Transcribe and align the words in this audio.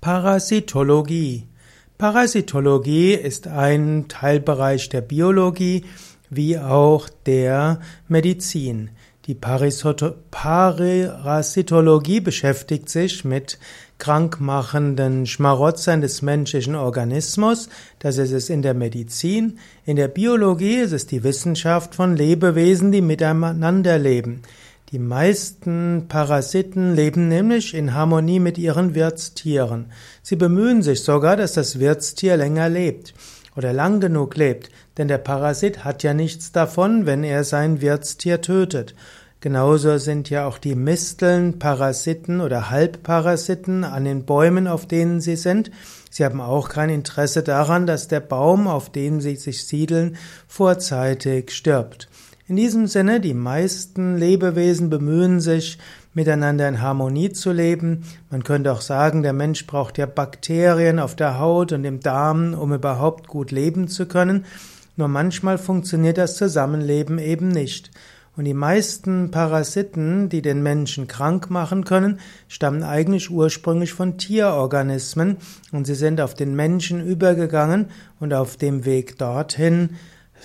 Parasitologie. 0.00 1.46
Parasitologie 1.98 3.12
ist 3.12 3.46
ein 3.46 4.06
Teilbereich 4.08 4.88
der 4.88 5.02
Biologie 5.02 5.84
wie 6.30 6.58
auch 6.58 7.10
der 7.26 7.80
Medizin. 8.08 8.88
Die 9.26 9.34
Parasitologie 9.34 12.20
beschäftigt 12.20 12.88
sich 12.88 13.26
mit 13.26 13.58
krankmachenden 13.98 15.26
Schmarotzern 15.26 16.00
des 16.00 16.22
menschlichen 16.22 16.76
Organismus. 16.76 17.68
Das 17.98 18.16
ist 18.16 18.32
es 18.32 18.48
in 18.48 18.62
der 18.62 18.72
Medizin. 18.72 19.58
In 19.84 19.96
der 19.96 20.08
Biologie 20.08 20.76
ist 20.76 20.92
es 20.92 21.06
die 21.06 21.24
Wissenschaft 21.24 21.94
von 21.94 22.16
Lebewesen, 22.16 22.90
die 22.90 23.02
miteinander 23.02 23.98
leben. 23.98 24.40
Die 24.92 24.98
meisten 24.98 26.06
Parasiten 26.08 26.96
leben 26.96 27.28
nämlich 27.28 27.74
in 27.74 27.94
Harmonie 27.94 28.40
mit 28.40 28.58
ihren 28.58 28.96
Wirtstieren. 28.96 29.92
Sie 30.20 30.34
bemühen 30.34 30.82
sich 30.82 31.04
sogar, 31.04 31.36
dass 31.36 31.52
das 31.52 31.78
Wirtstier 31.78 32.36
länger 32.36 32.68
lebt 32.68 33.14
oder 33.56 33.72
lang 33.72 34.00
genug 34.00 34.34
lebt, 34.34 34.68
denn 34.98 35.06
der 35.06 35.18
Parasit 35.18 35.84
hat 35.84 36.02
ja 36.02 36.12
nichts 36.12 36.50
davon, 36.50 37.06
wenn 37.06 37.22
er 37.22 37.44
sein 37.44 37.80
Wirtstier 37.80 38.40
tötet. 38.40 38.96
Genauso 39.38 39.96
sind 39.98 40.28
ja 40.28 40.44
auch 40.44 40.58
die 40.58 40.74
Misteln 40.74 41.60
Parasiten 41.60 42.40
oder 42.40 42.68
Halbparasiten 42.70 43.84
an 43.84 44.04
den 44.04 44.24
Bäumen, 44.24 44.66
auf 44.66 44.86
denen 44.86 45.20
sie 45.20 45.36
sind. 45.36 45.70
Sie 46.10 46.24
haben 46.24 46.40
auch 46.40 46.68
kein 46.68 46.90
Interesse 46.90 47.44
daran, 47.44 47.86
dass 47.86 48.08
der 48.08 48.18
Baum, 48.18 48.66
auf 48.66 48.90
dem 48.90 49.20
sie 49.20 49.36
sich 49.36 49.68
siedeln, 49.68 50.16
vorzeitig 50.48 51.52
stirbt. 51.52 52.08
In 52.50 52.56
diesem 52.56 52.88
Sinne, 52.88 53.20
die 53.20 53.32
meisten 53.32 54.16
Lebewesen 54.16 54.90
bemühen 54.90 55.38
sich, 55.38 55.78
miteinander 56.14 56.68
in 56.68 56.82
Harmonie 56.82 57.30
zu 57.30 57.52
leben. 57.52 58.02
Man 58.28 58.42
könnte 58.42 58.72
auch 58.72 58.80
sagen, 58.80 59.22
der 59.22 59.32
Mensch 59.32 59.68
braucht 59.68 59.98
ja 59.98 60.06
Bakterien 60.06 60.98
auf 60.98 61.14
der 61.14 61.38
Haut 61.38 61.70
und 61.70 61.84
im 61.84 62.00
Darm, 62.00 62.54
um 62.54 62.74
überhaupt 62.74 63.28
gut 63.28 63.52
leben 63.52 63.86
zu 63.86 64.06
können. 64.06 64.46
Nur 64.96 65.06
manchmal 65.06 65.58
funktioniert 65.58 66.18
das 66.18 66.34
Zusammenleben 66.34 67.20
eben 67.20 67.46
nicht. 67.46 67.92
Und 68.36 68.46
die 68.46 68.54
meisten 68.54 69.30
Parasiten, 69.30 70.28
die 70.28 70.42
den 70.42 70.60
Menschen 70.60 71.06
krank 71.06 71.50
machen 71.50 71.84
können, 71.84 72.18
stammen 72.48 72.82
eigentlich 72.82 73.30
ursprünglich 73.30 73.92
von 73.92 74.18
Tierorganismen 74.18 75.36
und 75.70 75.86
sie 75.86 75.94
sind 75.94 76.20
auf 76.20 76.34
den 76.34 76.56
Menschen 76.56 77.06
übergegangen 77.06 77.90
und 78.18 78.34
auf 78.34 78.56
dem 78.56 78.84
Weg 78.84 79.18
dorthin 79.18 79.90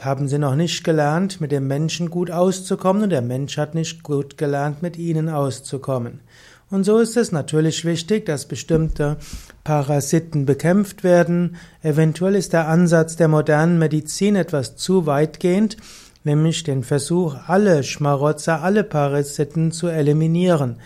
haben 0.01 0.27
sie 0.27 0.39
noch 0.39 0.55
nicht 0.55 0.83
gelernt, 0.83 1.41
mit 1.41 1.51
dem 1.51 1.67
Menschen 1.67 2.09
gut 2.09 2.31
auszukommen 2.31 3.03
und 3.03 3.09
der 3.09 3.21
Mensch 3.21 3.57
hat 3.57 3.75
nicht 3.75 4.03
gut 4.03 4.37
gelernt, 4.37 4.81
mit 4.81 4.97
ihnen 4.97 5.29
auszukommen. 5.29 6.21
Und 6.69 6.83
so 6.83 6.97
ist 6.97 7.15
es 7.15 7.31
natürlich 7.31 7.85
wichtig, 7.85 8.25
dass 8.25 8.47
bestimmte 8.47 9.17
Parasiten 9.63 10.45
bekämpft 10.45 11.03
werden. 11.03 11.57
Eventuell 11.83 12.35
ist 12.35 12.53
der 12.53 12.67
Ansatz 12.67 13.15
der 13.15 13.27
modernen 13.27 13.77
Medizin 13.77 14.35
etwas 14.35 14.75
zu 14.75 15.05
weitgehend, 15.05 15.77
nämlich 16.23 16.63
den 16.63 16.83
Versuch, 16.83 17.35
alle 17.47 17.83
Schmarotzer, 17.83 18.63
alle 18.63 18.83
Parasiten 18.83 19.71
zu 19.71 19.87
eliminieren. 19.87 20.77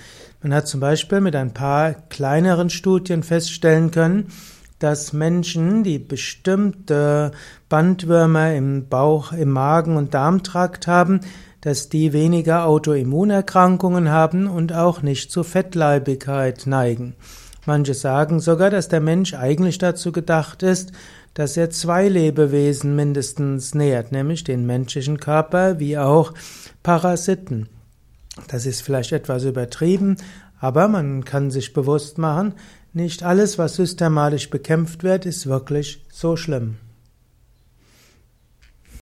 Man 0.44 0.54
hat 0.54 0.68
zum 0.68 0.80
Beispiel 0.80 1.22
mit 1.22 1.36
ein 1.36 1.54
paar 1.54 1.94
kleineren 1.94 2.70
Studien 2.70 3.24
feststellen 3.24 3.92
können, 3.92 4.28
dass 4.80 5.14
Menschen, 5.14 5.84
die 5.84 6.00
bestimmte 6.00 7.32
Bandwürmer 7.68 8.54
im 8.54 8.88
Bauch, 8.88 9.34
im 9.34 9.52
Magen 9.52 9.98
und 9.98 10.14
Darmtrakt 10.14 10.88
haben, 10.88 11.20
dass 11.62 11.90
die 11.90 12.14
weniger 12.14 12.66
Autoimmunerkrankungen 12.66 14.10
haben 14.10 14.48
und 14.48 14.74
auch 14.74 15.02
nicht 15.02 15.32
zu 15.32 15.44
Fettleibigkeit 15.44 16.66
neigen. 16.66 17.16
Manche 17.66 17.94
sagen 17.94 18.40
sogar, 18.40 18.70
dass 18.70 18.88
der 18.88 19.02
Mensch 19.02 19.34
eigentlich 19.34 19.78
dazu 19.78 20.12
gedacht 20.12 20.64
ist, 20.64 20.94
dass 21.34 21.58
er 21.58 21.70
zwei 21.70 22.08
Lebewesen 22.08 22.96
mindestens 22.96 23.76
nährt, 23.76 24.12
nämlich 24.12 24.44
den 24.44 24.66
menschlichen 24.66 25.20
Körper 25.20 25.80
wie 25.80 25.98
auch 25.98 26.34
Parasiten. 26.82 27.68
Das 28.48 28.66
ist 28.66 28.82
vielleicht 28.82 29.12
etwas 29.12 29.44
übertrieben, 29.44 30.18
aber 30.60 30.88
man 30.88 31.24
kann 31.26 31.52
sich 31.52 31.74
bewusst 31.74 32.18
machen, 32.18 32.54
nicht 32.94 33.24
alles, 33.24 33.58
was 33.58 33.76
systematisch 33.76 34.50
bekämpft 34.50 35.04
wird, 35.04 35.26
ist 35.26 35.48
wirklich 35.48 36.04
so 36.12 36.36
schlimm. 36.36 36.78